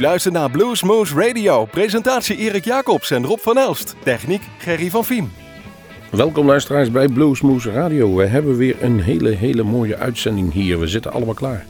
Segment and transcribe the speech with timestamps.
[0.00, 1.64] U luistert naar Bluesmoose Radio.
[1.64, 3.94] Presentatie Erik Jacobs en Rob van Elst.
[4.04, 5.32] Techniek Gerry van Viem.
[6.10, 8.14] Welkom luisteraars bij Bluesmoose Radio.
[8.14, 10.80] We hebben weer een hele, hele mooie uitzending hier.
[10.80, 11.66] We zitten allemaal klaar.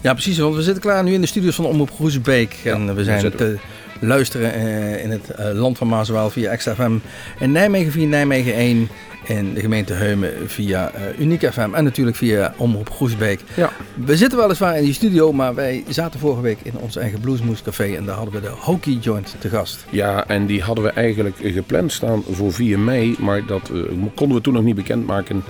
[0.00, 0.38] Ja, precies.
[0.38, 2.56] Want we zitten klaar nu in de studios van Omroep Groesbeek.
[2.64, 3.60] en we zijn zitten
[3.98, 6.96] te luisteren eh, in het eh, land van Maaswaal via XFM.
[7.38, 8.88] In Nijmegen via Nijmegen 1.
[9.26, 11.68] In de gemeente Heumen via eh, Uniek FM.
[11.74, 13.40] En natuurlijk via Omroep Groesbeek.
[13.56, 13.70] Ja.
[14.04, 17.62] We zitten weliswaar in die studio, maar wij zaten vorige week in ons eigen Bluesmoose
[17.62, 17.94] Café.
[17.96, 19.84] En daar hadden we de Hockey Joint te gast.
[19.90, 23.16] Ja, en die hadden we eigenlijk gepland staan voor 4 mei.
[23.18, 23.80] Maar dat eh,
[24.14, 25.42] konden we toen nog niet bekendmaken.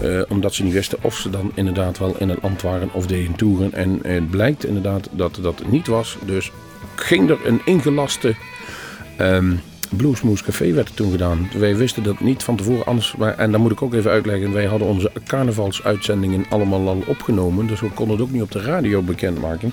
[0.00, 3.06] eh omdat ze niet wisten of ze dan inderdaad wel in het land waren of
[3.06, 3.72] deden toeren.
[3.72, 6.16] En het blijkt inderdaad dat dat niet was.
[6.24, 6.52] Dus
[6.94, 8.34] ging er een ingelaste
[9.16, 9.52] ehm
[9.96, 11.48] Bluesmoose Café werd er toen gedaan.
[11.58, 13.14] Wij wisten dat niet van tevoren anders.
[13.36, 14.52] En dan moet ik ook even uitleggen.
[14.52, 17.66] Wij hadden onze carnavalsuitzendingen allemaal al opgenomen.
[17.66, 19.72] Dus we konden het ook niet op de radio bekendmaken.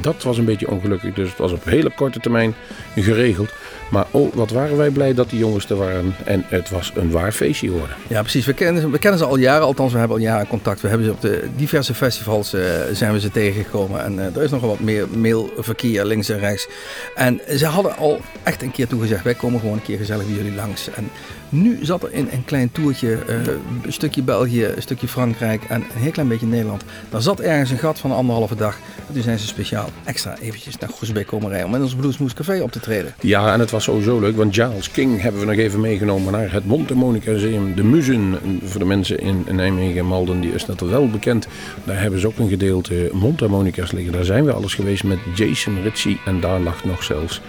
[0.00, 1.14] Dat was een beetje ongelukkig.
[1.14, 2.54] Dus het was op hele korte termijn
[2.94, 3.52] geregeld.
[3.90, 6.14] Maar oh, wat waren wij blij dat die jongens er waren.
[6.24, 7.96] En het was een waar feestje geworden.
[8.08, 8.46] Ja, precies.
[8.46, 9.66] We kennen, ze- we kennen ze al jaren.
[9.66, 10.80] Althans, we hebben al jaren contact.
[10.80, 12.62] We hebben ze op de diverse festivals eh,
[12.92, 14.04] zijn we ze tegengekomen.
[14.04, 16.68] En eh, er is nogal wat meer mailverkeer links en rechts.
[17.14, 19.24] En ze hadden al echt een keer toegezegd.
[19.24, 20.90] Wij komen gewoon een keer gezellig bij jullie langs.
[20.94, 21.10] En
[21.48, 23.36] nu zat er in een klein toertje, eh,
[23.82, 26.84] een stukje België, een stukje Frankrijk en een heel klein beetje Nederland.
[27.10, 28.78] Daar zat ergens een gat van anderhalve dag.
[29.08, 32.34] En toen zijn ze speciaal extra eventjes naar Groesbeek komen rijden om in ons Bluesmoose
[32.34, 33.14] Café op te treden.
[33.20, 36.52] Ja, en het was sowieso leuk, want Giles King hebben we nog even meegenomen naar
[36.52, 37.74] het Montemonica Museum.
[37.74, 41.46] De Muzen, voor de mensen in Nijmegen en Malden, die is dat wel bekend.
[41.84, 44.12] Daar hebben ze ook een gedeelte mondharmonica's liggen.
[44.12, 47.40] Daar zijn we alles geweest met Jason Ritchie en daar lag nog zelfs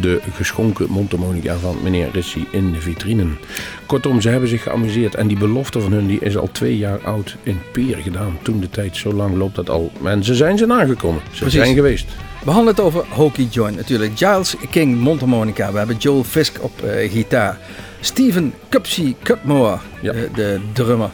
[0.00, 3.38] de geschonken mondharmonica van meneer Ritchie in de vitrinen.
[3.86, 6.98] Kortom, ze hebben zich geamuseerd en die belofte van hun die is al twee jaar
[7.04, 8.38] oud in Peer gedaan.
[8.42, 9.92] Toen de tijd, zo lang loopt dat al.
[10.04, 11.20] En ze zijn ze nagekomen.
[11.32, 11.60] Ze Precies.
[11.60, 12.06] zijn geweest.
[12.44, 14.12] We hadden het over Hockey Joint natuurlijk.
[14.18, 15.72] Giles King mondharmonica.
[15.72, 17.58] We hebben Joel Fisk op eh, gitaar.
[18.00, 20.12] Steven Cupsey Cupmore, Ja.
[20.12, 21.10] de, de drummer.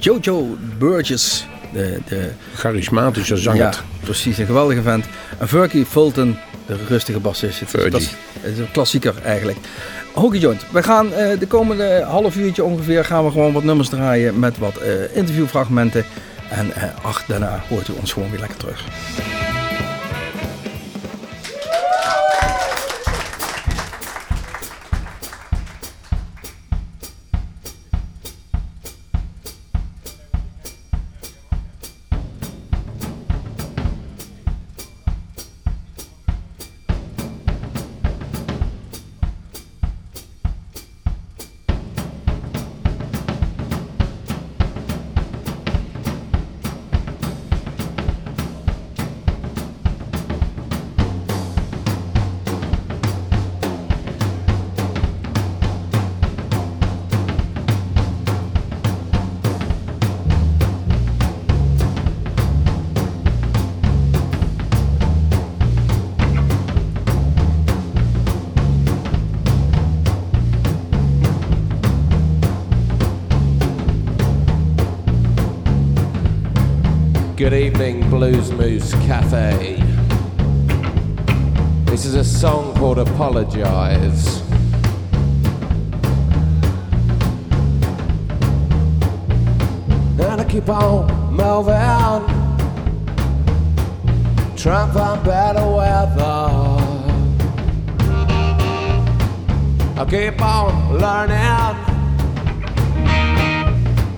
[0.00, 3.60] Jojo Burgess, de, de Charismatische zanger.
[3.60, 5.04] ja, precies, een geweldige vent.
[5.38, 6.36] En Fergie Fulton,
[6.68, 7.60] de rustige bassist.
[7.60, 7.90] Het is, Fergie.
[7.90, 9.58] dat is- het is een klassieker eigenlijk.
[10.12, 10.62] Hockey Joint.
[10.72, 14.58] We gaan eh, de komende half uurtje ongeveer gaan we gewoon wat nummers draaien met
[14.58, 16.04] wat eh, interviewfragmenten.
[16.50, 18.84] En eh, ach, daarna hoort u ons gewoon weer lekker terug.
[77.38, 79.76] Good evening, Blues Moose Cafe.
[81.84, 84.40] This is a song called Apologize.
[90.18, 92.26] And I keep on moving,
[94.56, 96.50] trying to find better weather.
[99.96, 101.76] I keep on learning,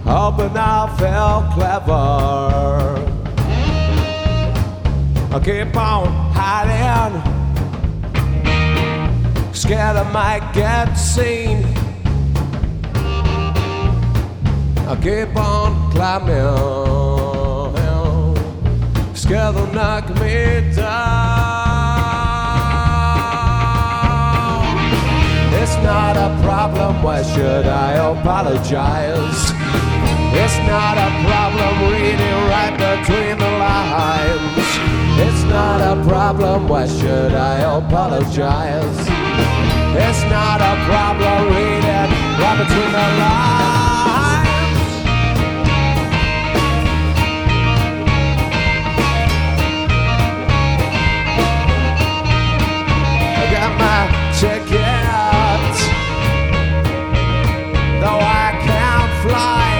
[0.04, 2.99] hoping I'll feel clever.
[5.32, 7.22] I keep on hiding,
[9.54, 11.64] scared I might get seen.
[14.88, 16.34] I keep on climbing,
[19.14, 21.20] scared they'll knock me down.
[25.62, 29.52] It's not a problem, why should I apologize?
[30.32, 34.99] It's not a problem reading right between the lines.
[35.22, 38.98] It's not a problem, why should I apologize?
[39.92, 43.60] It's not a problem reading right between the lines.
[53.36, 54.00] I got my
[54.40, 55.76] ticket,
[58.00, 59.70] though I can't fly.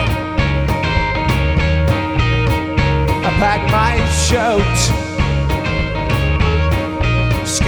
[3.24, 3.94] I packed my
[4.26, 4.99] shirt,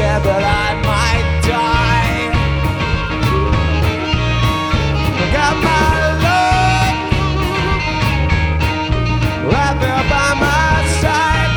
[0.03, 2.35] scared that I might die.
[5.23, 5.91] I got my
[6.27, 6.97] love
[9.53, 11.53] right there by my side.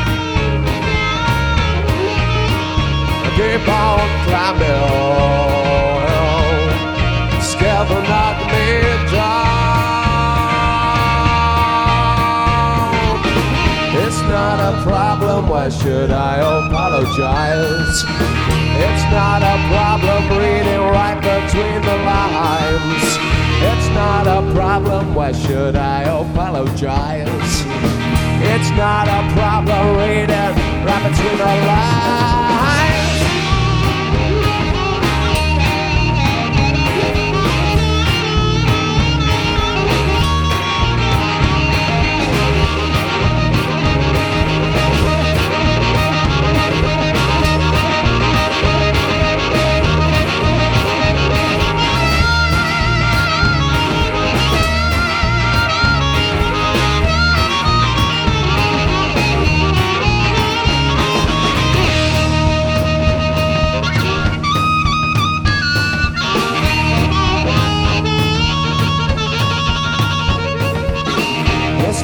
[3.24, 4.86] I keep on climbing,
[7.42, 8.38] scared to knock
[15.56, 18.04] why should I apologize?
[18.84, 23.04] It's not a problem reading right between the lines.
[23.70, 27.54] It's not a problem, why should I apologize?
[28.52, 30.52] It's not a problem reading
[30.84, 33.05] right between the lines.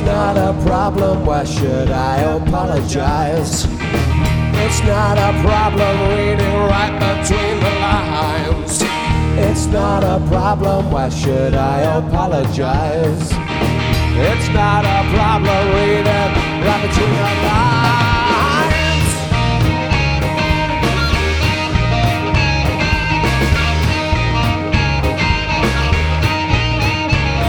[0.05, 3.67] Not a problem, why should I apologize?
[4.65, 8.83] It's not a problem reading right between the lines.
[9.39, 13.33] It's not a problem, why should I apologize?
[14.15, 16.31] It's not a problem reading
[16.67, 17.73] right between the lines.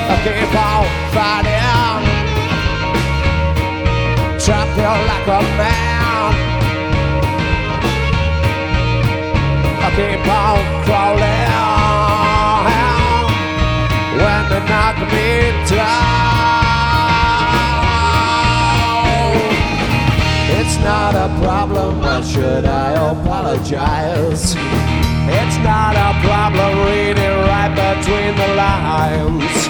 [0.09, 1.62] I keep on fighting
[4.75, 6.33] feel like a man
[9.85, 11.51] I keep on crawling
[14.23, 15.29] When they knock me
[15.69, 16.23] down
[20.57, 24.55] It's not a problem, why should I apologize?
[25.39, 29.69] It's not a problem reading right between the lines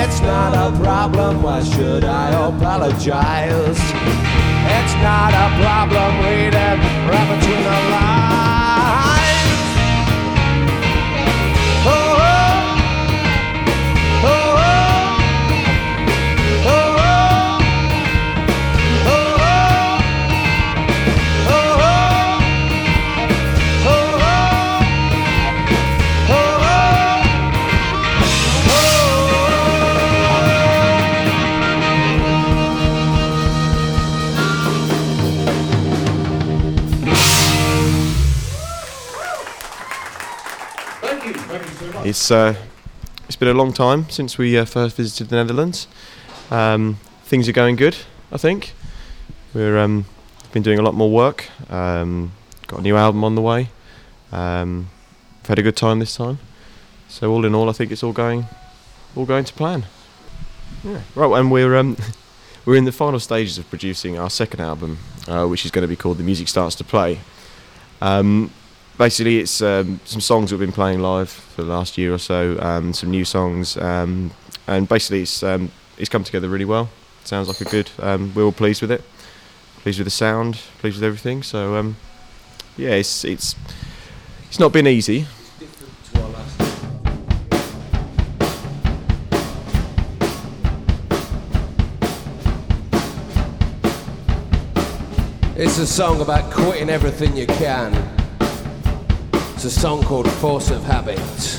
[0.00, 4.27] It's not a problem, why should I apologize?
[4.90, 6.80] It's not a problem reading
[7.10, 8.37] right between the lines
[42.08, 42.54] It's uh,
[43.26, 45.86] it's been a long time since we uh, first visited the Netherlands.
[46.50, 47.98] Um, things are going good,
[48.32, 48.72] I think.
[49.52, 50.06] We're um,
[50.54, 51.50] been doing a lot more work.
[51.70, 52.32] Um,
[52.66, 53.68] got a new album on the way.
[54.32, 54.88] Um,
[55.42, 56.38] we've had a good time this time.
[57.08, 58.46] So all in all, I think it's all going
[59.14, 59.84] all going to plan.
[60.82, 61.02] Yeah.
[61.14, 61.98] Right, and we're um,
[62.64, 65.88] we're in the final stages of producing our second album, uh, which is going to
[65.88, 67.20] be called "The Music Starts to Play."
[68.00, 68.50] Um,
[68.98, 72.58] basically, it's um, some songs we've been playing live for the last year or so,
[72.60, 74.32] um, some new songs, um,
[74.66, 76.90] and basically it's um, it's come together really well.
[77.24, 77.90] Sounds like a good.
[78.00, 79.02] Um, we're all pleased with it,
[79.78, 81.42] pleased with the sound, pleased with everything.
[81.42, 81.96] So um,
[82.76, 83.54] yeah, it's it's
[84.48, 85.26] it's not been easy.
[95.60, 98.17] It's a song about quitting everything you can.
[99.60, 101.18] It's a song called Force of Habit.
[101.18, 101.58] It's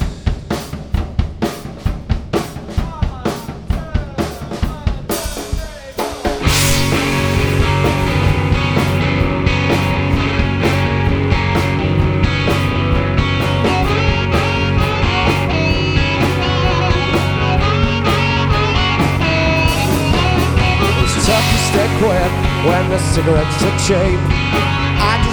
[21.27, 22.31] tough to stay quiet
[22.65, 24.68] when the cigarettes are cheap.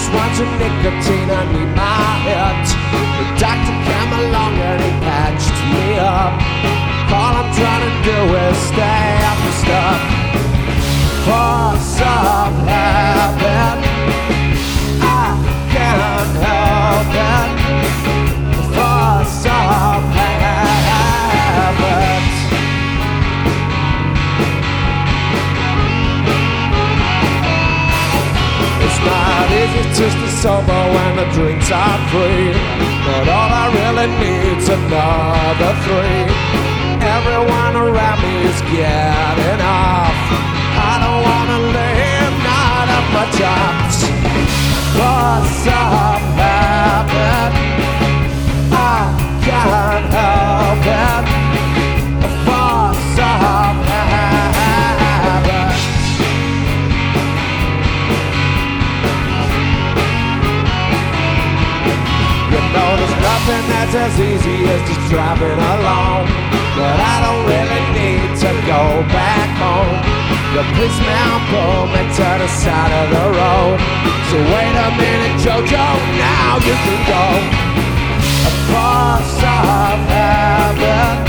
[0.07, 2.67] Just want some nicotine, I need my hit.
[3.19, 6.31] The doctor came along and he patched me up.
[7.11, 10.01] All I'm trying to do is stay up and stuff.
[11.27, 13.83] Force of habit.
[15.03, 15.35] I
[15.75, 16.56] can't help
[29.79, 32.53] It's not easy just solve sober when the drinks are free.
[33.05, 36.25] But all I really need's another three.
[37.01, 40.19] Everyone around me is getting off.
[40.79, 43.99] I don't wanna live, not of my chops.
[44.97, 45.33] For
[45.65, 47.53] some habit,
[48.73, 49.01] I
[49.45, 50.46] can't help
[63.47, 66.27] nothing that's as easy as just driving along.
[66.75, 68.83] But I don't really need to go
[69.15, 70.03] back home.
[70.55, 73.79] The policeman pulled me to the side of the road.
[74.31, 75.87] So wait a minute Jojo,
[76.19, 77.25] now you can go.
[78.51, 81.26] Across of heaven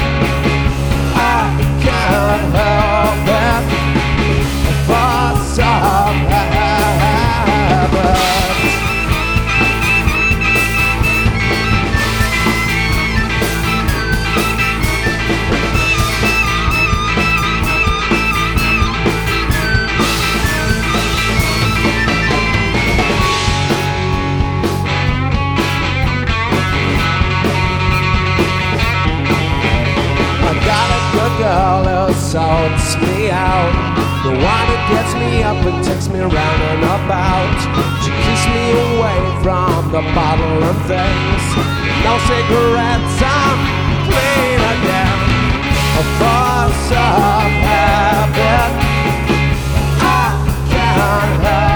[32.38, 33.74] sorts me out.
[34.22, 37.58] The one who gets me up and takes me round and about.
[38.03, 41.46] She keeps me away from the bottle and things.
[42.06, 43.58] No cigarettes, I'm
[44.06, 45.17] clean again.
[45.98, 48.72] A force of habit.
[49.98, 50.29] I
[50.70, 51.66] can't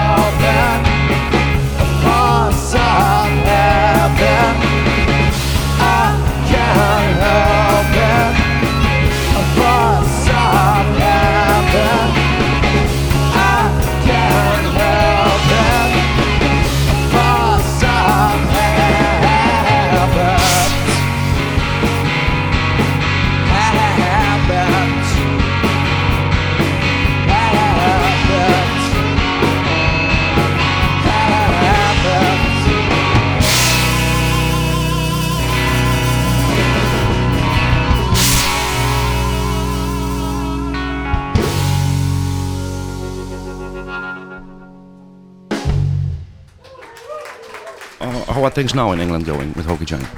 [48.42, 50.08] how are things now in England going with Hockey Giant?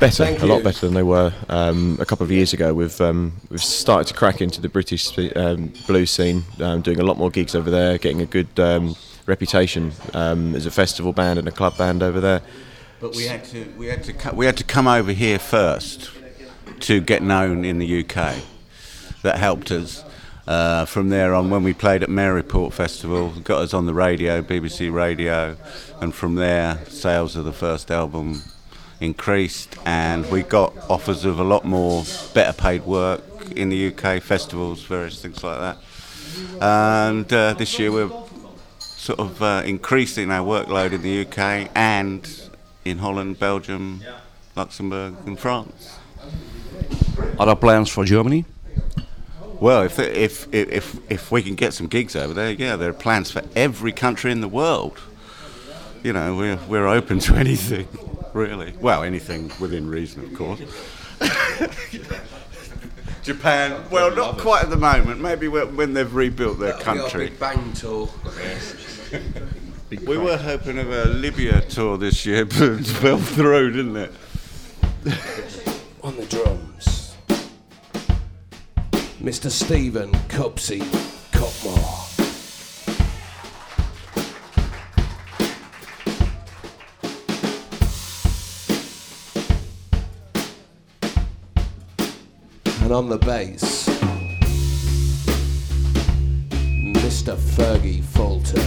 [0.00, 2.72] Better, Thank a lot better than they were um, a couple of years ago.
[2.72, 6.98] We've um, we've started to crack into the British spe- um, blues scene, um, doing
[6.98, 8.96] a lot more gigs over there, getting a good um,
[9.26, 12.40] reputation um, as a festival band and a club band over there.
[13.00, 16.10] But we had to we had to co- we had to come over here first
[16.80, 18.36] to get known in the UK.
[19.22, 20.04] That helped us.
[20.46, 24.40] Uh, from there on, when we played at Maryport Festival, got us on the radio,
[24.40, 25.58] BBC Radio,
[26.00, 28.42] and from there, sales of the first album
[29.00, 33.22] increased, and we got offers of a lot more better paid work
[33.54, 35.78] in the UK, festivals, various things like that.
[36.60, 38.10] And uh, this year we're
[38.78, 42.28] sort of uh, increasing our workload in the UK and
[42.84, 44.02] in Holland, Belgium,
[44.56, 45.98] Luxembourg, and France.
[47.38, 48.44] Are there plans for Germany?
[49.60, 52.90] Well, if, if if if if we can get some gigs over there, yeah, there
[52.90, 55.00] are plans for every country in the world.
[56.02, 57.88] You know, we're we're open to anything,
[58.32, 58.72] really.
[58.80, 60.60] Well, anything within reason, of course.
[63.22, 65.20] Japan, well, not quite at the moment.
[65.20, 67.28] Maybe when when they've rebuilt their country.
[67.28, 68.08] Big Bang tour.
[69.90, 74.12] We were hoping of a Libya tour this year, but it fell through, didn't it?
[76.02, 77.16] on the drums.
[79.20, 79.50] Mr.
[79.50, 80.80] Stephen Cupsey
[81.32, 81.97] Cutmore.
[92.88, 93.86] And on the bass,
[96.48, 97.36] Mr.
[97.36, 98.62] Fergie Fulton.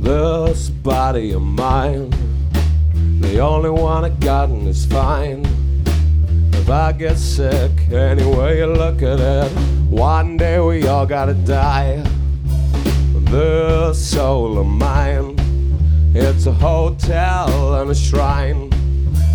[0.00, 2.10] This body of mine,
[3.20, 5.65] the only one I got and it's fine.
[6.66, 9.48] If I get sick, any way you look at it,
[9.88, 12.02] one day we all gotta die.
[13.30, 15.36] This soul of mine,
[16.12, 18.68] it's a hotel and a shrine.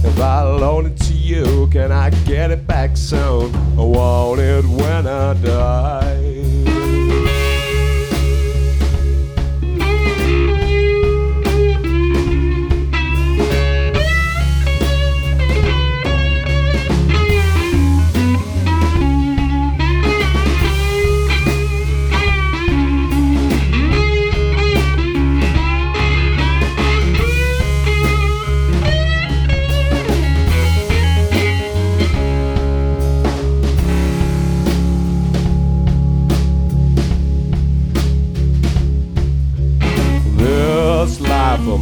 [0.03, 3.55] If I loan it to you, can I get it back soon?
[3.55, 6.30] I want it when I die.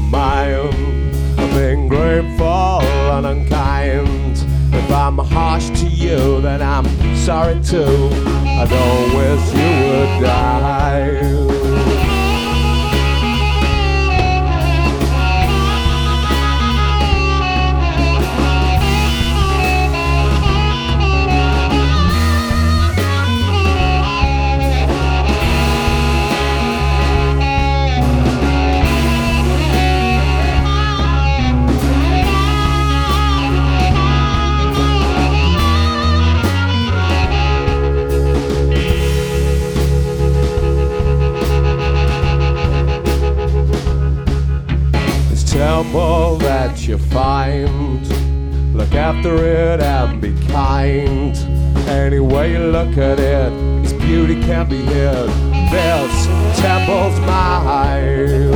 [0.09, 0.73] mind.
[1.39, 2.81] I'm ungrateful
[3.15, 4.45] and unkind.
[4.73, 8.09] If I'm harsh to you, then I'm sorry too.
[8.61, 12.08] I don't wish you would die.
[45.59, 48.07] Temple that you find,
[48.73, 51.35] look after it and be kind.
[51.89, 53.51] Any way you look at it,
[53.83, 55.27] its beauty can't be hid.
[55.69, 56.27] This
[56.61, 58.55] temple's mine.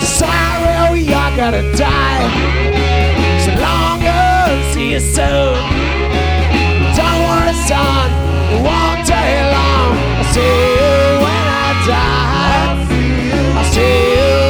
[0.00, 2.26] Sorrow, you're gonna die.
[3.44, 5.54] So long as see you soon.
[6.98, 8.10] Don't worry, son,
[8.52, 9.71] it won't take long
[10.32, 13.58] say when I die, I feel.
[13.58, 13.64] I
[14.36, 14.41] you.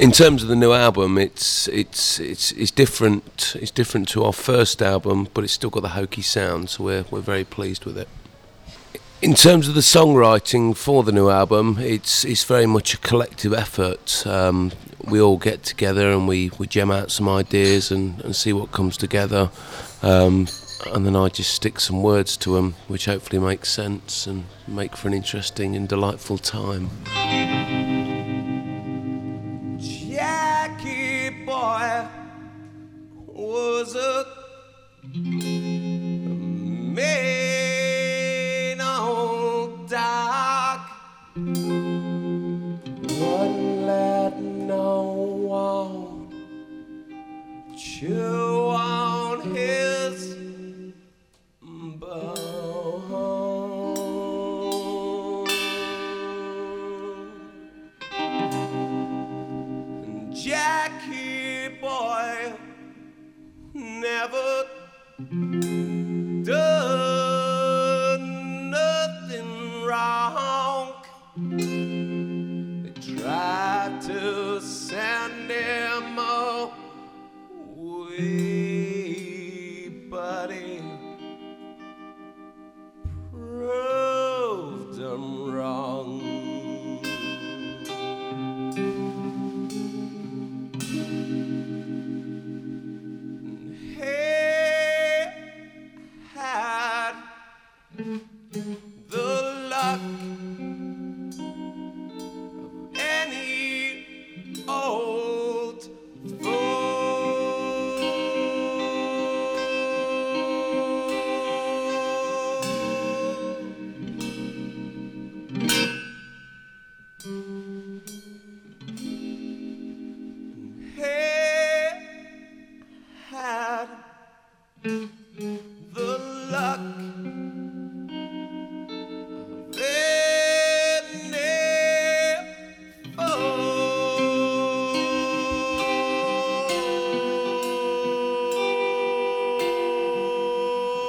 [0.00, 3.54] In terms of the new album, it's it's it's it's different.
[3.60, 7.04] It's different to our first album, but it's still got the hokey sound, so we're
[7.10, 8.08] we're very pleased with it.
[9.20, 13.52] In terms of the songwriting for the new album, it's it's very much a collective
[13.52, 14.26] effort.
[14.26, 14.72] Um,
[15.04, 18.72] we all get together and we, we gem out some ideas and, and see what
[18.72, 19.50] comes together.
[20.02, 20.48] Um,
[20.86, 24.96] and then I just stick some words to them, which hopefully make sense and make
[24.96, 26.90] for an interesting and delightful time.
[31.50, 32.06] Boy
[33.26, 35.59] was a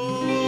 [0.04, 0.41] Oh.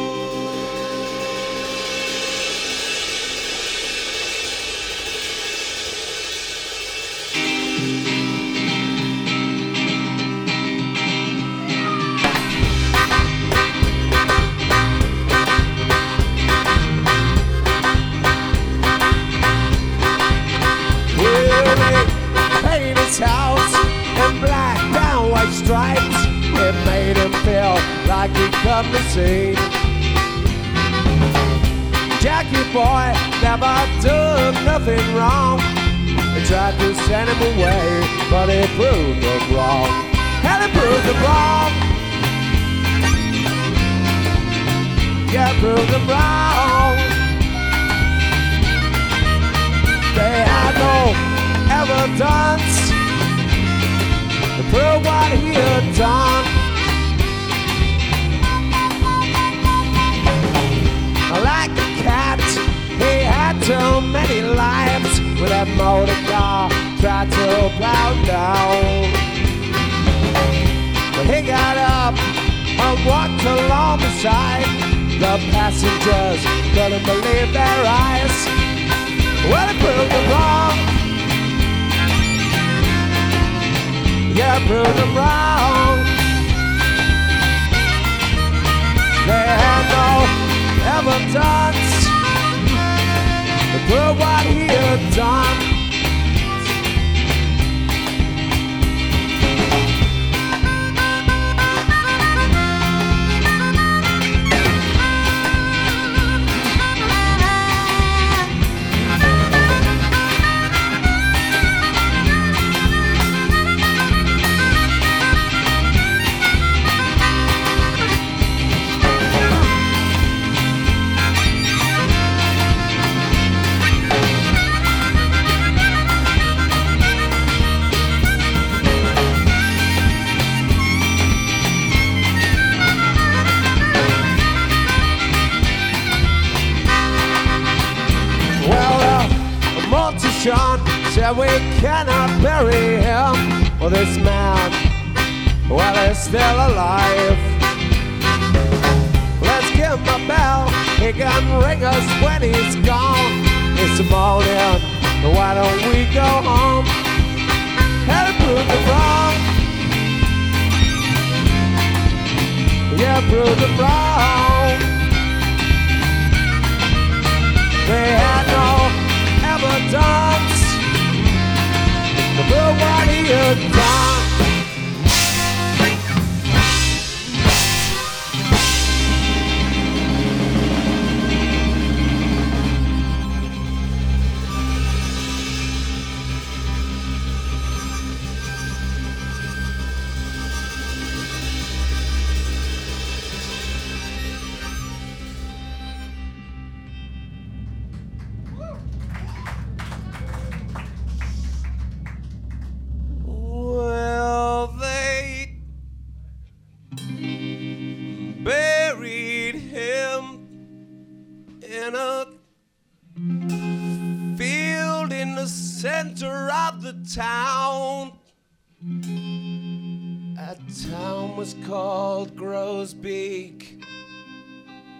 [218.86, 220.58] A
[220.90, 223.82] town was called Grosbeak,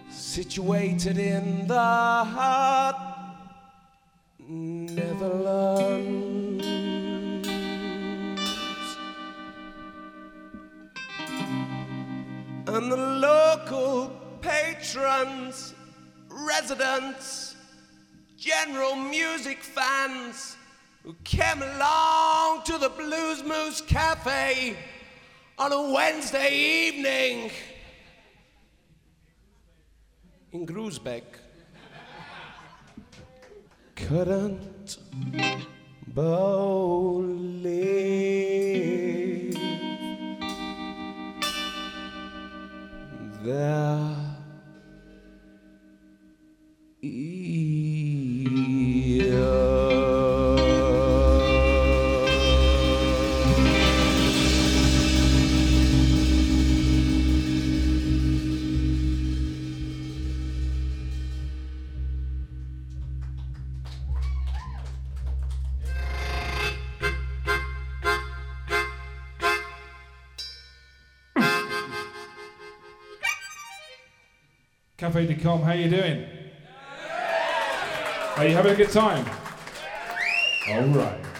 [0.08, 2.96] situated in the heart
[4.38, 6.64] Netherlands.
[12.66, 15.74] And the local patrons,
[16.30, 17.54] residents,
[18.38, 20.56] general music fans
[21.04, 24.74] who came along to the Blues Moose Cafe
[25.58, 27.50] on a Wednesday evening
[30.52, 31.24] in Grusbeck?
[33.94, 34.96] Couldn't
[36.14, 36.24] believe
[43.42, 44.13] that.
[75.44, 75.60] Comb.
[75.60, 76.26] How you doing?
[78.38, 79.26] Are you having a good time?
[80.70, 81.33] All right.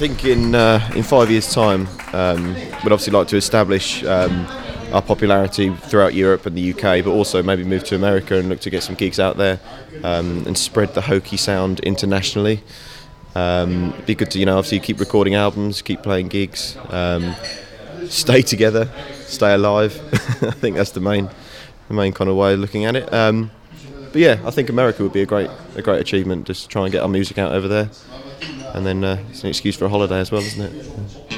[0.00, 4.46] Think in uh, in five years' time, um, we'd obviously like to establish um,
[4.94, 8.60] our popularity throughout Europe and the UK, but also maybe move to America and look
[8.60, 9.60] to get some gigs out there
[10.02, 12.62] um, and spread the hokey sound internationally.
[13.34, 17.34] Um, it'd be good to you know obviously keep recording albums, keep playing gigs, um,
[18.06, 18.88] stay together,
[19.26, 20.00] stay alive.
[20.42, 21.28] I think that's the main
[21.88, 23.12] the main kind of way of looking at it.
[23.12, 23.50] Um,
[24.12, 26.46] but yeah, I think America would be a great a great achievement.
[26.46, 27.90] Just to try and get our music out over there,
[28.74, 31.29] and then uh, it's an excuse for a holiday as well, isn't it?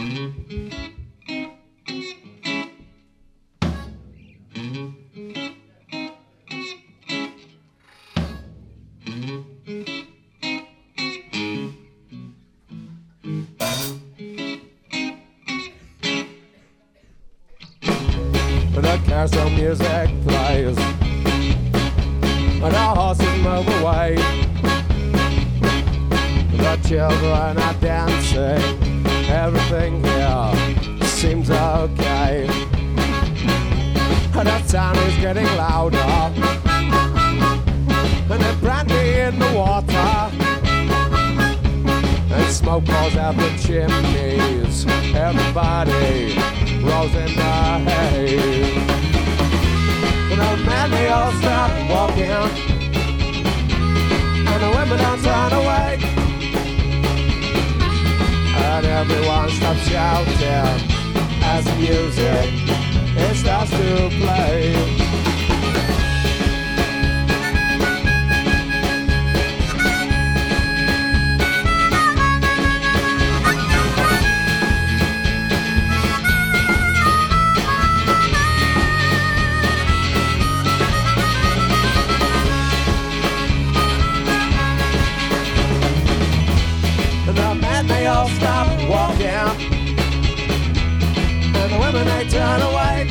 [92.03, 93.07] Women they turn away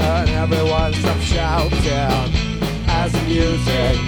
[0.00, 2.32] And everyone stops shouting
[2.88, 3.98] As the music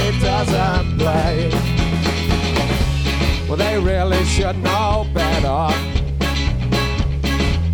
[0.00, 1.50] it doesn't play.
[3.48, 5.74] Well they really should know better.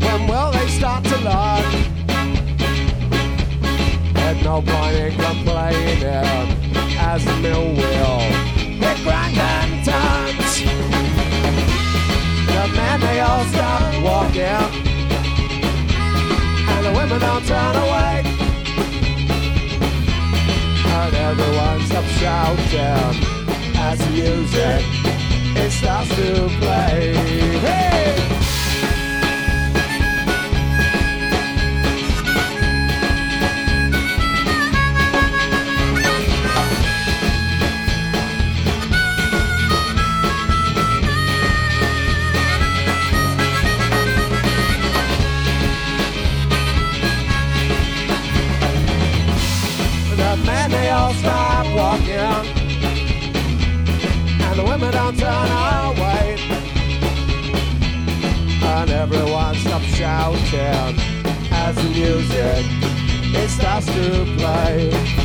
[0.05, 1.70] When will they start to learn?
[4.14, 6.05] There's no point in complaining
[6.99, 8.18] As the mill wheel
[8.83, 10.43] it grinds and turns.
[12.94, 14.42] Men they all stop walking,
[16.70, 18.22] and the women don't turn away.
[20.87, 23.16] And everyone stops shouting
[23.78, 24.85] as the music
[25.57, 27.14] it starts to play.
[27.59, 28.43] Hey!
[60.14, 61.00] Stops shouting
[61.50, 62.64] as the music
[63.37, 65.23] it starts to play.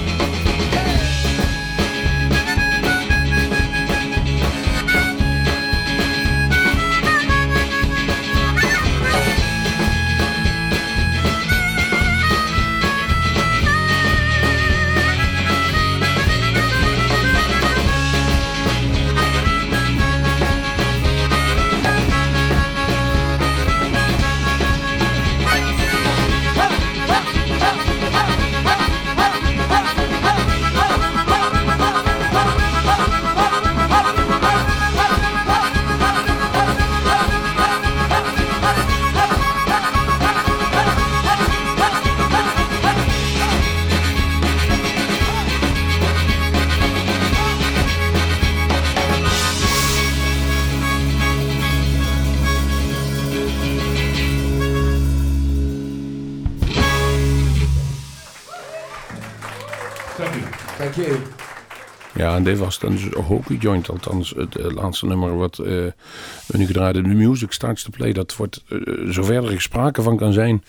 [62.29, 65.65] Ja, en dit was dan dus hockey joint, althans het eh, laatste nummer wat eh,
[66.45, 67.11] we nu gedraaid hebben.
[67.11, 68.77] The Music Starts to Play, dat wordt, eh,
[69.09, 70.63] zover er sprake van kan zijn,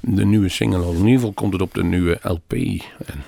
[0.00, 0.82] de nieuwe single.
[0.90, 2.52] In ieder geval komt het op de nieuwe LP.
[2.52, 3.22] En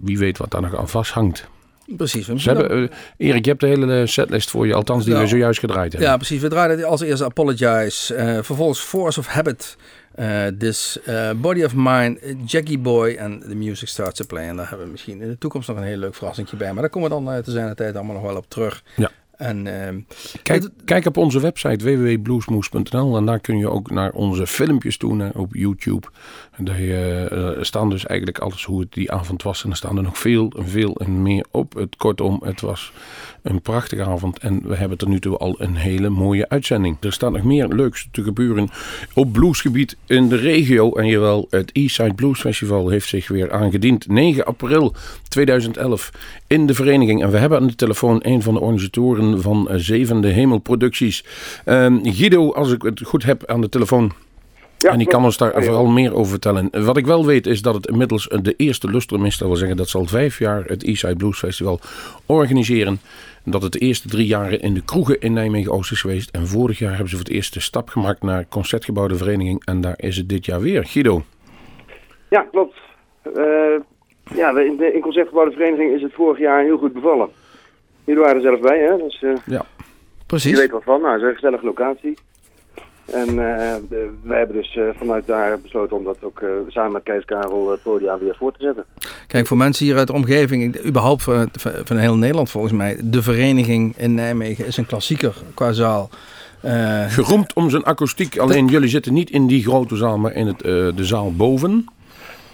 [0.00, 1.48] wie weet wat daar nog aan vasthangt.
[1.96, 2.26] Precies.
[2.26, 5.20] we Ze hebben, eh, Erik, je hebt de hele setlist voor je, althans die Ja.
[5.20, 6.10] we zojuist gedraaid hebben.
[6.10, 6.40] Ja, precies.
[6.40, 8.14] We draaiden als eerste Apologize.
[8.14, 9.76] eh, vervolgens Force of Habit.
[10.14, 14.48] Eh This eh, Body of Mine, eh, Jackie Boy en The Music Starts to Play.
[14.48, 16.72] En daar hebben we misschien in de toekomst nog een heel leuk verrassingje bij.
[16.72, 18.82] Maar daar komen we dan eh, te zijn de tijd allemaal nog wel op terug.
[18.96, 19.10] Ja.
[19.36, 20.06] En
[20.42, 25.14] Kijk, kijk op onze website www.bluesmoes.nl en daar kun je ook naar onze filmpjes toe
[25.14, 26.06] naar, op YouTube.
[26.68, 29.64] Eh, eh, staan dus eigenlijk alles hoe het die avond was.
[29.64, 31.74] En er staan er nog veel veel en meer op.
[31.74, 32.92] Het, kortom, het was
[33.42, 36.96] een prachtige avond en we hebben tot nu toe al een hele mooie uitzending.
[37.00, 38.68] Er staat nog meer leuks te gebeuren
[39.14, 40.92] op bluesgebied in de regio.
[40.92, 44.08] En jawel, het Eastside Blues Festival heeft zich weer aangediend.
[44.08, 44.94] 9 april
[45.28, 46.10] 2011
[46.46, 47.22] in de vereniging.
[47.22, 51.24] En we hebben aan de telefoon een van de organisatoren van eh, Zevende Hemelproducties.
[51.64, 54.12] Ehm Guido, als ik het goed heb, aan de telefoon.
[54.84, 56.68] En die kan ons daar vooral meer over vertellen.
[56.84, 59.38] Wat ik wel weet is dat het inmiddels de eerste lustrum is.
[59.38, 61.80] Dat wil zeggen dat ze al vijf jaar het Eastside Blues Festival
[62.26, 63.00] organiseren.
[63.44, 66.30] Dat het de eerste drie jaren in de kroegen in Nijmegen-Oost is geweest.
[66.30, 69.64] En vorig jaar hebben ze voor het eerst de stap gemaakt naar Concertgebouw de Vereniging.
[69.64, 70.84] En daar is het dit jaar weer.
[70.86, 71.22] Guido.
[72.30, 72.74] Ja, klopt.
[73.22, 73.32] Eh,
[74.34, 77.28] ja, in, de, in Concertgebouw de Vereniging is het vorig jaar heel goed bevallen.
[78.04, 78.96] Jullie waren er zelf bij, hè?
[78.96, 79.64] Dus, eh, Ja.
[80.26, 80.50] Precies.
[80.50, 81.00] Je weet wat van.
[81.00, 82.14] Nou, het is een gezellige locatie.
[83.12, 86.92] En eh, de- wij hebben dus eh, vanuit daar besloten om dat ook eh, samen
[86.92, 88.84] met Kees Karel het podium weer voor te zetten.
[89.26, 91.48] Kijk, voor mensen hier uit de omgeving, überhaupt van,
[91.84, 96.10] van, heel Nederland volgens mij, de vereniging in Nijmegen is een klassieker qua zaal.
[96.60, 98.38] Eh, Geroemd om zijn akoestiek.
[98.38, 101.84] Alleen jullie zitten niet in die grote zaal, maar in het, eh, de zaal boven.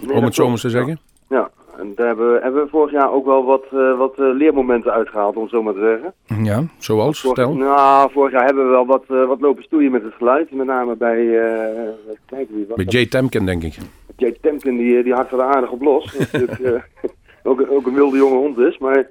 [0.00, 0.98] Nee, om het zo maar te zeggen.
[1.28, 4.26] Ja, en daar hebben we, hebben we vorig jaar ook wel wat, eh, wat eh,
[4.32, 6.44] leermomenten uitgehaald, om het zo maar te zeggen.
[6.44, 7.54] Ja, zoals, Vorig, stel.
[7.54, 10.50] nou, vorig jaar hebben we wel wat, eh, wat lopen stoeien met het geluid.
[10.52, 12.84] Met name bij, even kijken wie Bij?
[12.84, 13.76] Jay Temkin, denk ik.
[14.16, 16.16] Jay Temkin, die, die hakt er aardig op los.
[16.32, 16.50] Dat
[17.42, 18.78] ook, een- ook een wilde jonge hond is.
[18.78, 19.06] Maar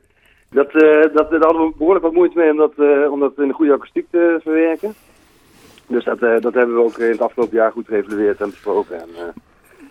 [0.49, 0.71] dat,
[1.13, 2.73] dat, daar hadden we behoorlijk wat moeite mee om dat,
[3.09, 4.93] om dat in een goede akoestiek te verwerken.
[5.87, 8.95] Dus dat, dat hebben we ook in het afgelopen jaar goed geëvalueerd en besproken.
[9.01, 9.07] En,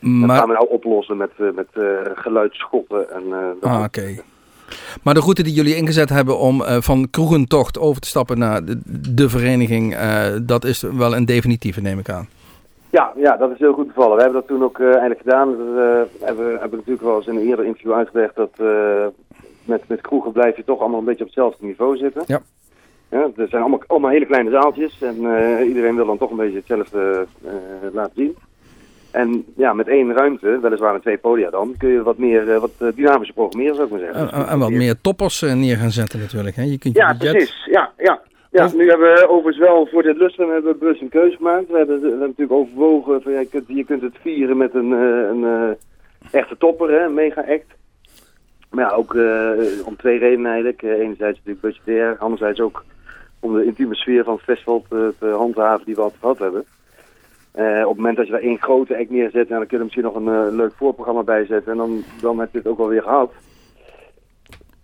[0.01, 1.83] dat gaan we nou oplossen met, eh, met eh,
[2.15, 3.11] geluidsschotten.
[3.11, 4.15] En, eh, dat ah, oké.
[5.03, 8.65] Maar de route die jullie ingezet hebben om eh, van kroegentocht over te stappen naar
[8.65, 8.81] de,
[9.15, 9.97] de vereniging,
[10.43, 12.29] dat is wel een definitieve, neem ik aan.
[12.91, 14.17] Ja, ja, dat is heel goed bevallen.
[14.17, 15.57] We hebben dat toen ook eigenlijk gedaan.
[15.57, 18.51] We hebben, hebben natuurlijk wel eens in een eerder interview uitgelegd dat
[19.65, 22.23] met, met kroegen blijf je toch allemaal een beetje op hetzelfde niveau zitten.
[22.27, 22.41] Ja.
[23.11, 25.17] Ja, er zijn allemaal, allemaal hele kleine zaaltjes en
[25.67, 27.27] iedereen wil dan toch een beetje hetzelfde
[27.93, 28.37] laten zien.
[29.17, 32.61] En ja, met één ruimte, weliswaar met twee podia dan, kun je wat meer, eh,
[32.61, 34.31] wat eh, dynamischer programmeren zou ik maar zeggen.
[34.31, 36.57] En, en wat meer toppers eh, neer gaan zetten natuurlijk.
[36.57, 36.63] Hè?
[36.63, 37.67] Je kunt je Ja, budget- precies.
[37.71, 38.21] Ja, ja.
[38.51, 41.69] Ja, nu hebben we overigens wel voor dit lustrum hebben we bewust een keuze gemaakt.
[41.69, 44.75] We hebben, we hebben natuurlijk overwogen, van, ja, je, kunt, je kunt het vieren met
[44.75, 45.77] een, een
[46.31, 47.67] echte topper, hè, een mega-act.
[48.71, 49.15] Maar ja, ook
[49.85, 50.83] om twee redenen eigenlijk.
[50.83, 52.85] Enerzijds natuurlijk budgetair, anderzijds ook
[53.41, 56.65] om de intieme sfeer van het festival te, te handhaven die we altijd gehad hebben.
[57.57, 59.77] Eh, op het moment dat je daar één grote act neerzet, nou, dan kun je
[59.77, 61.73] er misschien nog een eh, leuk voorprogramma bij zetten.
[61.73, 63.33] En dan, dan heb je het ook wel weer gehad.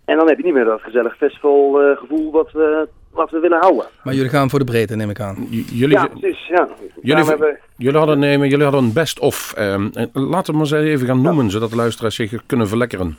[0.05, 3.85] En dan heb je niet meer dat gezellig festivalgevoel wat, we, wat we willen houden.
[4.03, 5.47] Maar jullie gaan voor de breedte, neem ik aan.
[5.49, 6.47] J- Jullie, Ja, precies.
[6.47, 6.67] Ja.
[7.01, 9.53] jullie, Daarom hebben, jullie, hadden, nee, maar jullie hadden een best-of.
[9.57, 13.17] ehm, en laten we maar eens even gaan noemen, zodat de luisteraars zich kunnen verlekkeren.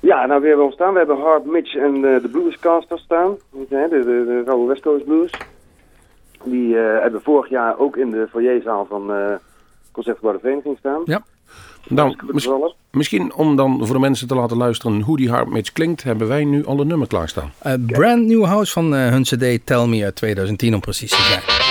[0.00, 0.92] ja, nou weer hebben we staan.
[0.92, 3.36] We hebben Hard Mitch en eh, de Bluescasters staan.
[3.50, 5.30] De, de, de, de Rauwe West Coast Blues.
[6.44, 9.34] Die eh, hebben vorig jaar ook in de foyerzaal van eh
[9.92, 11.00] Concertgebouw de Vereniging staan.
[11.04, 11.22] Ja.
[11.88, 12.74] Nou, mis- bevallen.
[12.90, 16.44] misschien om dan voor de mensen te laten luisteren hoe die hardmix klinkt, hebben wij
[16.44, 17.52] nu al een nummer klaarstaan.
[17.58, 21.22] Eh, brand New House van eh, hun CD Tell Me uit 2010 om precies te
[21.22, 21.67] zijn.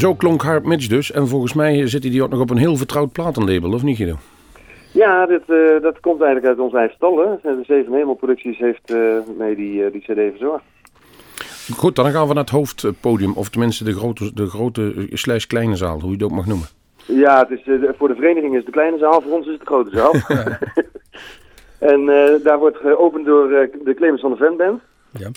[0.00, 1.12] Zo klonk Harp Mitch dus.
[1.12, 3.96] En volgens mij zit hij die ook nog op een heel vertrouwd platenlabel, of niet
[3.96, 4.16] Guido?
[4.92, 7.18] Ja, dit, eh, dat komt eigenlijk uit onze eigen stal.
[7.18, 7.54] Hè.
[7.56, 8.98] De Zeven Hemel Producties heeft eh,
[9.38, 10.64] mee die, eh, die cd verzorgd.
[11.76, 13.32] Goed, dan gaan we naar het hoofdpodium.
[13.32, 16.46] Of tenminste de grote, de grote eh, slash kleine zaal, hoe je het ook mag
[16.46, 16.66] noemen.
[17.06, 19.52] Ja, het is, eh, voor de vereniging is het de kleine zaal, voor ons is
[19.52, 20.12] het de grote zaal.
[21.92, 24.80] en eh, daar wordt geopend door eh, de Clemens van de Ven Band.
[25.10, 25.30] Ja.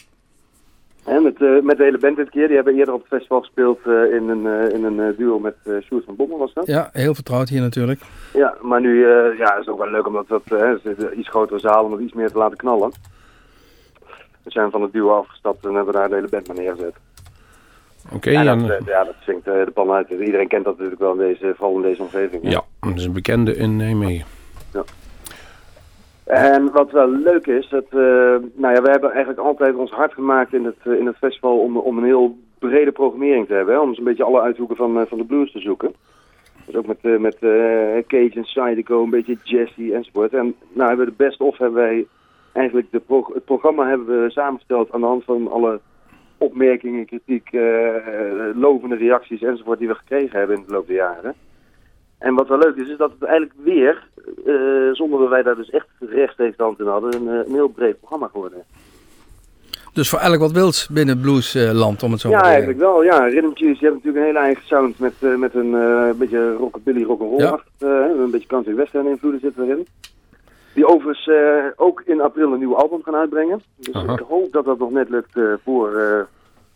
[1.06, 2.48] En met, eh, met de hele band dit keer.
[2.48, 5.56] Die hebben eerder op het festival gespeeld eh, in een, eh, in een duo met
[5.64, 6.68] eh Sjoerd van Bommel was dat.
[6.68, 8.02] Ja, heel vertrouwd hier natuurlijk.
[8.34, 11.20] Ja, maar nu uh, ja, is het ook wel leuk omdat dat het is een
[11.20, 12.92] iets grotere zaal om het iets meer te laten knallen.
[14.44, 16.96] We zijn van het duo afgestapt en hebben daar de hele band maar neergezet.
[18.12, 20.10] Oké, en ja, dat, eh, ja, dat zingt eh, de pan uit.
[20.10, 22.44] Iedereen kent dat natuurlijk wel in deze, vooral in deze omgeving.
[22.44, 22.50] hè.
[22.50, 24.26] ja, dat is een bekende in Nijmegen.
[26.24, 28.00] En wat wel leuk is, dat, eh,
[28.54, 31.60] nou ja, we hebben eigenlijk altijd ons hard gemaakt in het, eh, in het festival
[31.60, 33.82] om, om een heel brede programmering te hebben.
[33.82, 35.94] Om eens een beetje alle uithoeken van, eh, van de blues te zoeken.
[36.66, 40.34] Dus ook met, met eh, Cajun, Psycho, een beetje jazzy enzovoort.
[40.34, 42.06] En nou hebben we de best of hebben wij
[42.52, 45.80] eigenlijk de pro- het programma hebben we samengesteld aan de hand van alle
[46.38, 47.50] opmerkingen, kritiek,
[48.54, 51.36] lovende reacties enzovoort die we gekregen hebben in de loop der jaren.
[52.24, 54.08] En wat wel leuk is, is dat het eigenlijk weer,
[54.46, 54.54] eh,
[54.92, 58.00] zonder dat wij daar dus echt rechtstreeks hand in hadden, een, eh, een heel breed
[58.00, 58.64] programma geworden.
[59.94, 62.64] Dus voor elk wat wils binnen bluesland, om het zo ja, te zeggen.
[62.64, 63.04] eigenlijk wel.
[63.04, 65.72] Ja, Rhythm Cheese die hebben natuurlijk een hele eigen sound met, eh, met een
[66.18, 67.42] beetje rockabilly, rock'n'roll.
[67.42, 67.60] Ja.
[67.78, 68.10] Ja.
[68.10, 69.88] een beetje country western invloeden zitten erin.
[70.74, 71.30] Die overigens
[71.76, 73.62] ook in april een nieuw album gaan uitbrengen.
[73.76, 74.14] Dus Aha.
[74.14, 76.28] ik hoop dat dat nog net lukt voor,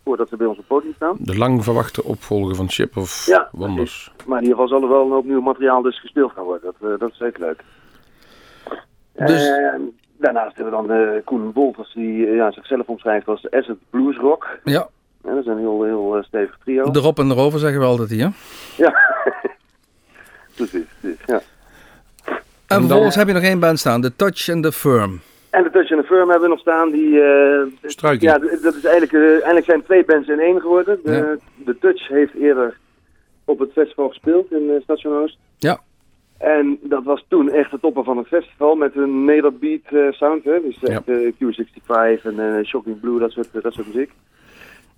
[0.08, 1.16] voordat ze bij ons op podium staan.
[1.18, 4.12] De lang verwachte opvolger van Ship of Ja, Wonders.
[4.26, 6.72] Maar in ieder geval zal er wel een hoop nieuw materiaal dus gespeeld gaan worden.
[6.80, 7.62] Dat, eh, dat is zeker leuk.
[9.26, 13.50] Dus- En daarnaast hebben we dan eh Koen Wolters die eh, ja, zichzelf omschrijft als
[13.50, 14.46] Asset Blues Rock.
[14.64, 14.88] Ja,
[15.24, 16.90] Ja, dat is een heel, heel eh, stevig trio.
[16.92, 18.32] erop en erover zeggen we altijd hier.
[18.76, 18.94] Ja,
[20.56, 20.84] precies.
[21.00, 21.40] precies ja.
[22.66, 25.20] En vervolgens heb je nog één band staan, The Touch and the Firm.
[25.50, 26.90] En de Touch and the Firm hebben we nog staan.
[26.90, 27.20] Die,
[27.82, 28.30] Struiking.
[28.30, 31.00] ja, dat is eigenlijk, eh, eigenlijk zijn twee bands in één geworden.
[31.04, 31.36] De, Ja.
[31.64, 32.76] de Touch heeft eerder
[33.44, 35.38] op het festival gespeeld in uh, Station Oost.
[35.58, 35.80] Ja.
[36.38, 40.44] En dat was toen echt de topper van het festival met een nederbeat eh, sound.
[40.44, 40.60] Hè?
[40.60, 44.10] Dus echt eh, Q65 en Shocking Blue, dat soort, dat soort muziek.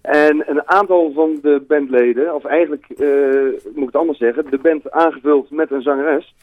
[0.01, 4.90] En een aantal van de bandleden, of eigenlijk moet ik het anders zeggen, de band
[4.90, 6.34] aangevuld met een zangeres,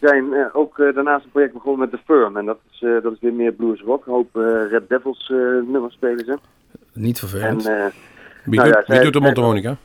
[0.00, 2.36] zijn eh, ook eh, daarnaast een project begonnen met The Firm.
[2.36, 4.06] En dat is, eh, dat is weer meer blues rock.
[4.06, 4.28] Een hoop
[4.70, 5.28] Red Devils
[5.66, 6.38] nummers spelen ze.
[6.92, 7.66] Niet En, vervelend.
[7.66, 7.84] eh,
[8.44, 9.76] Wie, nou doet, ja, wie doet de mondharmonica?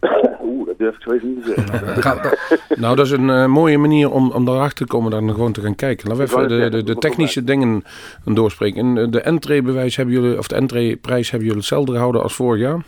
[0.42, 2.38] Oeh, dat durf ik zo even niet te zeggen.
[2.80, 5.74] Nou, dat is een mooie manier om, om daarachter te komen, dan gewoon te gaan
[5.74, 6.08] kijken.
[6.08, 7.84] Laten we even de, de, de technische dingen
[8.24, 8.96] doorspreken.
[8.96, 12.82] En de entreebewijs hebben jullie, of de entreeprijs hebben jullie hetzelfde gehouden als vorig jaar?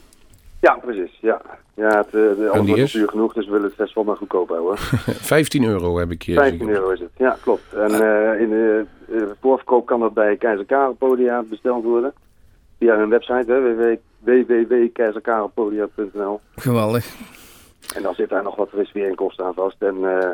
[0.61, 1.19] Ja, precies.
[1.21, 1.41] Ja,
[1.79, 4.49] ja het, eh, de alles wordt duur genoeg, dus we willen het festival maar goedkoop
[4.49, 4.79] houden.
[4.79, 6.35] 15 euro heb ik hier.
[6.39, 7.63] 15 euro is het, ja klopt.
[7.73, 12.13] En eh, in de eh, voorverkoop kan dat bij Keizer Karel Podia besteld worden.
[12.79, 13.99] Via hun website,
[15.09, 16.41] www.keizerkarelpodia.nl.
[16.57, 17.07] Geweldig.
[17.97, 19.77] En dan zit daar nog wat reserveringkosten aan vast.
[19.83, 20.29] En eh,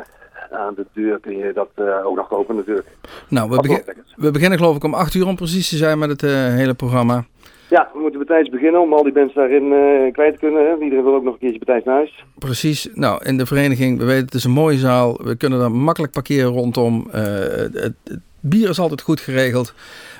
[0.59, 2.87] aan de deur kun je dat eh, ook nog kopen natuurlijk.
[3.29, 4.13] Nou, we, Wat begin- wel lekker.
[4.15, 6.21] we beginnen geloof ik om 8 uur om precies te zijn met het
[6.51, 7.25] hele programma.
[7.69, 10.65] Ja, we moeten betijds beginnen om al die bands daarin eh, kwijt te kunnen.
[10.65, 10.83] Hè.
[10.83, 12.23] Iedereen wil ook nog een keertje betijds naar huis.
[12.37, 12.89] Precies.
[12.93, 15.19] Nou, in de vereniging, we weten het is een mooie zaal.
[15.23, 17.07] We kunnen daar makkelijk parkeren rondom.
[17.11, 19.73] Eh, het, het bier is altijd goed geregeld.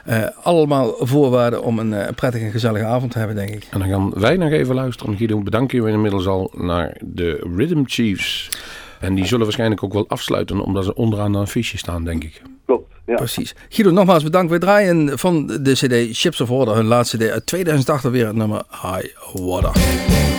[0.06, 3.68] Eh, allemaal voorwaarden om een eh, prettige en gezellige avond te hebben, denk ik.
[3.72, 5.18] En dan gaan wij nog even luisteren.
[5.18, 8.50] Guido, bedanken we inmiddels al naar de Rhythm Chiefs.
[9.06, 12.42] En die zullen waarschijnlijk ook wel afsluiten, omdat ze onderaan een affiche staan, denk ik.
[12.66, 13.16] Klopt, ja.
[13.16, 13.56] Precies.
[13.70, 14.52] Guido, nogmaals bedankt.
[14.52, 18.36] We draaien van de cd Ships of Water, hun laatste cd uit 2008 alweer het
[18.36, 20.35] nummer High Water.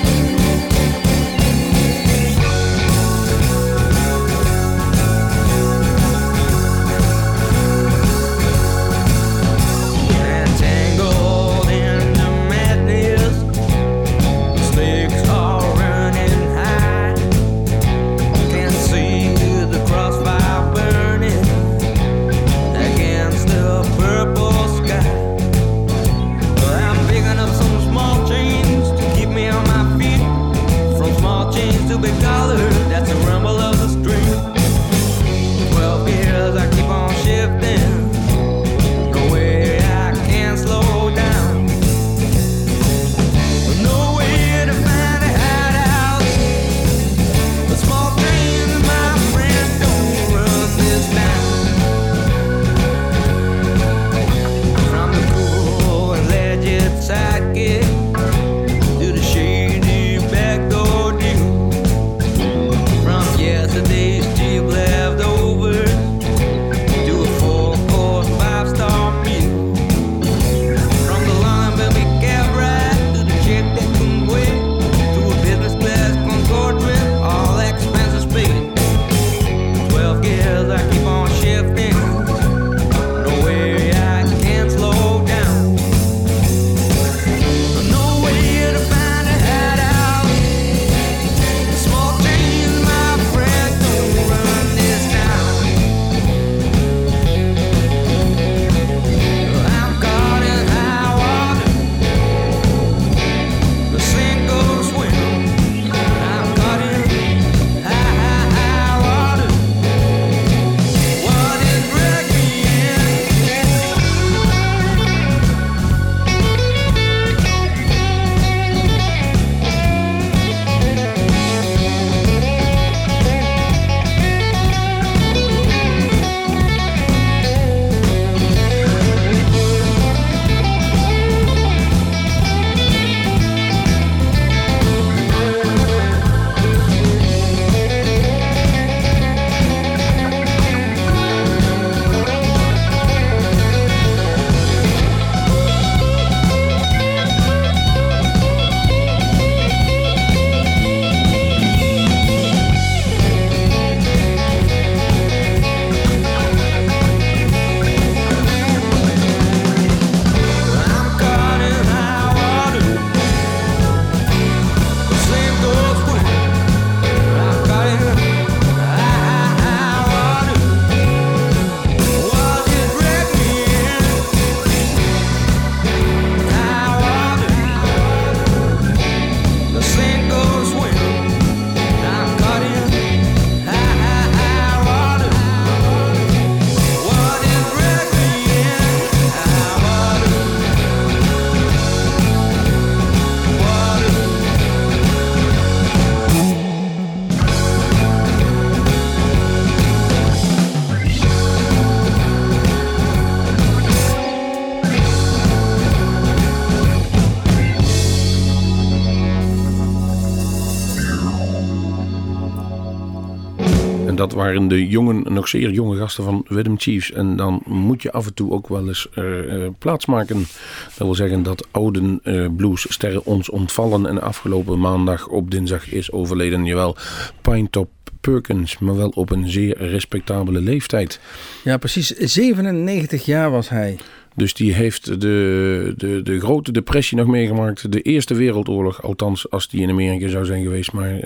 [214.56, 217.12] Waren de jongen, nog zeer jonge gasten van Rhythm Chiefs.
[217.12, 220.46] En dan moet je af en toe ook wel eens eh, eh, plaatsmaken.
[220.84, 224.06] Dat wil zeggen dat oude eh, bluessterren ons ontvallen.
[224.06, 226.96] En afgelopen maandag op dinsdag is overleden, jawel,
[227.40, 227.90] Pinetop
[228.20, 228.78] Perkins.
[228.78, 231.20] Maar wel op een zeer respectabele leeftijd.
[231.64, 232.08] Ja, precies.
[232.08, 233.98] 97 jaar was hij.
[234.34, 237.92] Dus die heeft de, de, de grote depressie nog meegemaakt.
[237.92, 240.92] De Eerste Wereldoorlog, althans als die in Amerika zou zijn geweest.
[240.92, 241.20] Maar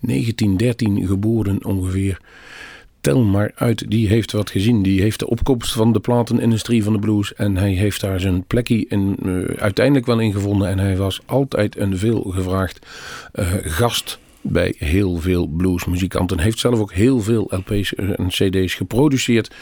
[0.00, 2.20] 1913 geboren ongeveer.
[3.00, 4.82] Tel maar uit, die heeft wat gezien.
[4.82, 7.34] Die heeft de opkomst van de platenindustrie van de blues.
[7.34, 10.68] En hij heeft daar zijn plekje in, eh, uiteindelijk wel in gevonden.
[10.68, 12.86] En hij was altijd een veel gevraagd
[13.32, 16.38] eh, gast bij heel veel bluesmuzikanten.
[16.38, 19.54] Heeft zelf ook heel veel LP's en CD's geproduceerd.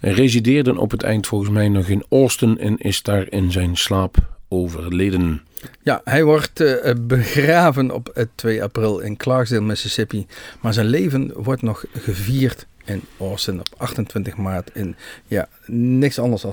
[0.00, 4.39] Resideerde op het eind volgens mij nog in Austin en is daar in zijn slaap
[4.52, 5.42] overleden.
[5.82, 10.26] Ja, hij wordt eh, begraven op eh, 2 april in Clarksdale, Mississippi.
[10.60, 16.44] Maar zijn leven wordt nog gevierd in Austin op 28 maart in ja, niks anders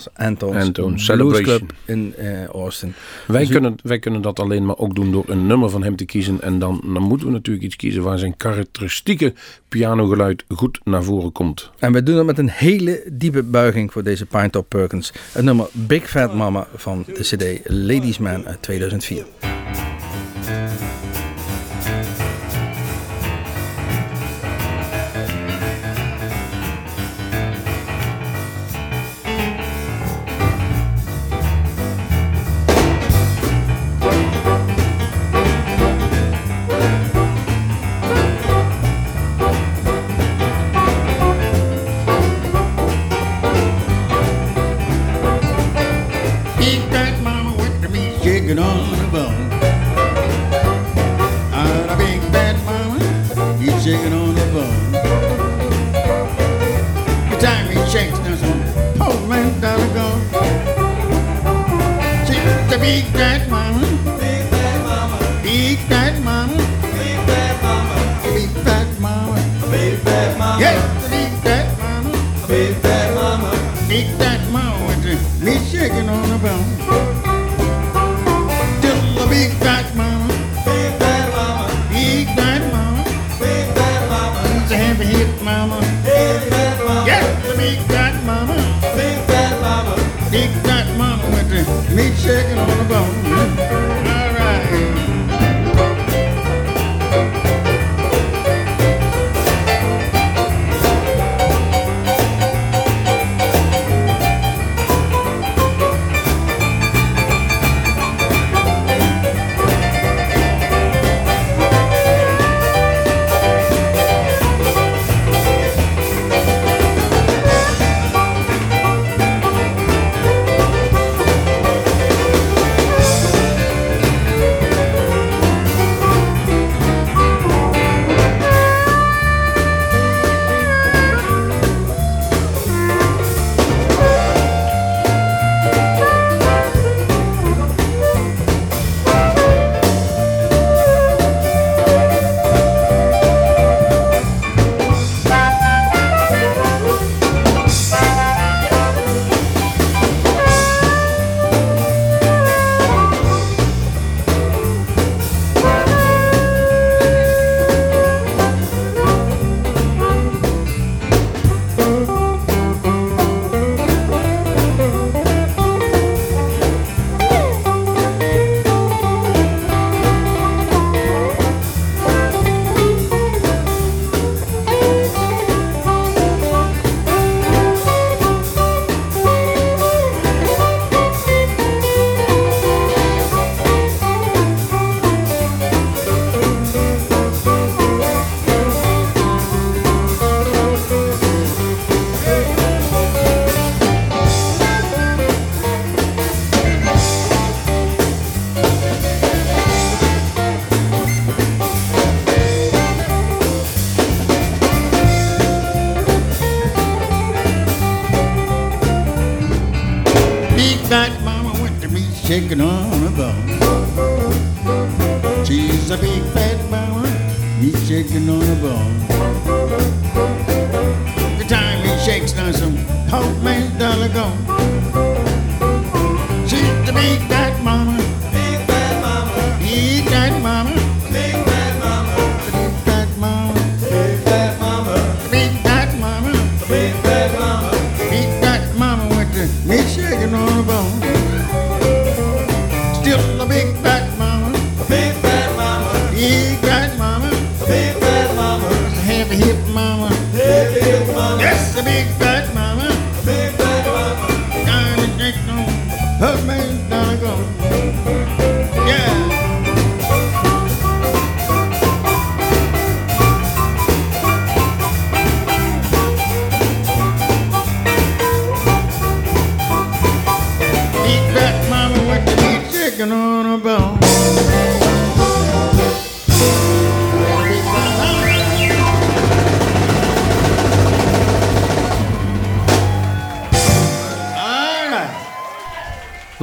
[0.74, 1.44] dan Blues Celebration.
[1.44, 2.94] Club in eh, Austin.
[3.28, 5.96] Wij, Dus kunnen, wij kunnen dat alleen maar ook doen door een nummer van hem
[5.96, 6.42] te kiezen.
[6.42, 9.34] En dan, dan moeten we natuurlijk iets kiezen waar zijn karakteristieke
[9.70, 11.72] pianogeluid goed naar voren komt.
[11.80, 15.14] En we doen dat met een hele diepe buiging voor deze Pinetop Perkins.
[15.32, 19.26] Het nummer Big Fat Mama van de CD Ladies Man uit 2004.
[57.98, 60.08] There's a Old man gotta go.
[62.28, 62.40] See
[62.70, 63.87] the big bad.
[92.58, 93.17] On the bone.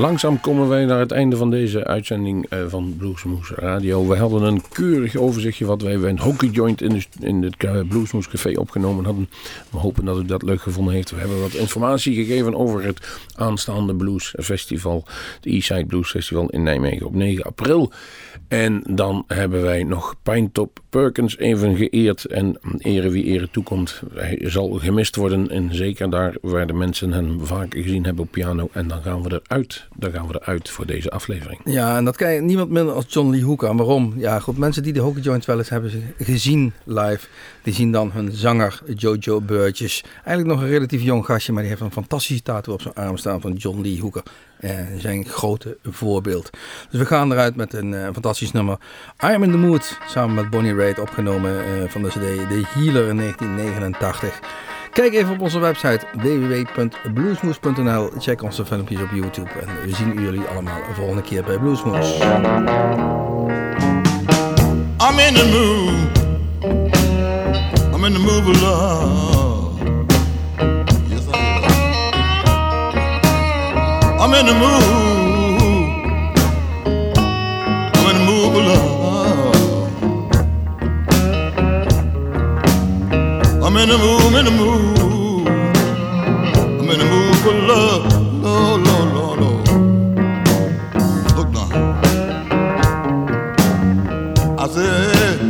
[0.05, 4.07] Langzaam komen wij naar het einde van deze uitzending eh, van Bluesmoes Radio.
[4.07, 7.81] We hadden een keurig overzichtje wat wij bij een hockey joint in, in het eh,
[7.89, 9.29] Bluesmoes Café opgenomen hadden.
[9.71, 11.11] We hopen dat u dat leuk gevonden heeft.
[11.11, 15.05] We hebben wat informatie gegeven over het aanstaande Blues Festival.
[15.35, 17.93] Het Eastside Blues Festival in Nijmegen op 9 april.
[18.49, 22.25] En dan hebben wij nog Pinetop Perkins even geëerd.
[22.25, 24.03] En ere wie ere toekomt.
[24.15, 25.51] Hij zal gemist worden.
[25.51, 28.69] En zeker daar waar de mensen hem vaak gezien hebben op piano.
[28.73, 29.89] En dan gaan we eruit.
[29.97, 31.61] Dan gaan we eruit voor deze aflevering.
[31.65, 33.77] Ja, en dat kan je niemand minder als John Lee Hooker.
[33.77, 34.15] Waarom?
[34.17, 37.27] Ja, goed, mensen die de Hockey Joints wel eens hebben gezien live,
[37.63, 40.05] die zien dan hun zanger Jojo Burgess.
[40.25, 43.17] Eigenlijk nog een relatief jong gastje, maar die heeft een fantastische tattoo op zijn arm
[43.17, 44.23] staan van John Lee Hooker.
[44.65, 46.51] Eh, zijn grote voorbeeld.
[46.91, 48.79] Dus we gaan eruit met een eh, fantastisch nummer.
[49.25, 52.15] I'm in the Mood, samen met Bonnie Raitt, opgenomen eh, van de CD
[52.49, 54.41] The Healer in 1989.
[54.95, 58.11] Kijk even op onze website www.bluesmoes.nl.
[58.19, 59.51] Check onze filmpjes op YouTube.
[59.51, 62.19] En we zien jullie allemaal de volgende keer bij Bluesmoes.
[64.99, 65.93] I'm in the mood.
[67.95, 68.45] I'm in the mood.
[74.21, 74.85] I'm in the mood.
[77.95, 78.94] I'm in the mood.
[83.77, 85.49] I'm in the mood, in the mood.
[85.49, 88.07] I'm in the mood for love.
[88.41, 89.66] Lord, Lord, Lord, Lord.
[91.35, 91.68] Look now.
[94.61, 95.41] I said,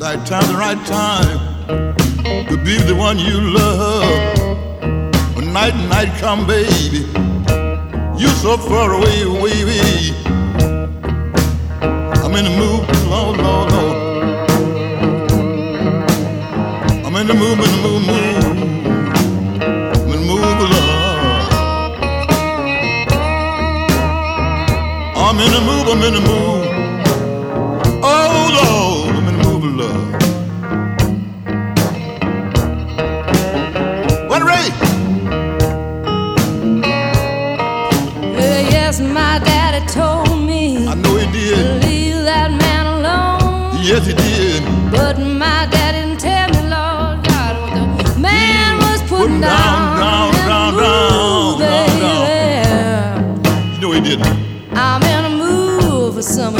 [0.00, 1.38] right time, the right time
[2.46, 5.36] to be the one you love.
[5.36, 7.04] When night and night come, baby,
[8.18, 10.14] you so far away, away.
[12.24, 14.03] I'm in the mood, Lord, Lord, Lord.
[17.26, 17.64] the the.
[25.16, 26.53] I'm in a move, I'm in a move.
[56.24, 56.53] Some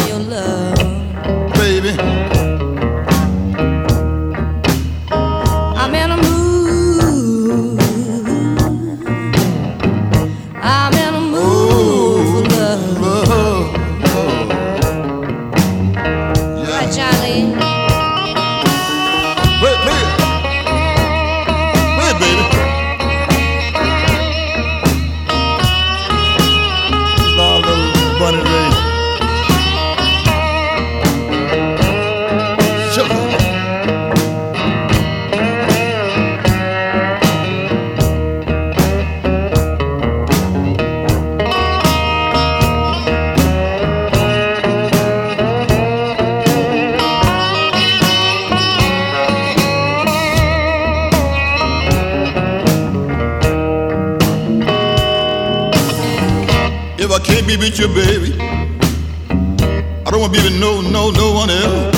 [57.75, 61.97] With you, baby, I don't want to be with no, no, no one else.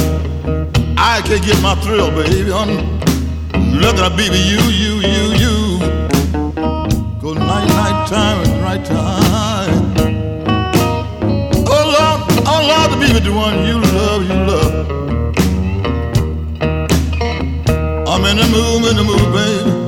[0.97, 2.68] I can't get my thrill, baby, on
[3.79, 5.79] nothing I be with you, you, you, you.
[7.20, 9.93] Go night, night time and right time.
[11.68, 14.87] Oh Lord, oh Lord, to be with the one you love, you love.
[18.09, 19.86] I'm in the mood, in the mood, baby.